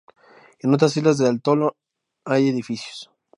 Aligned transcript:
En 0.61 0.73
otras 0.73 0.97
islas 0.97 1.19
del 1.19 1.35
atolón 1.35 1.73
hay 2.25 2.47
edificios. 2.49 3.11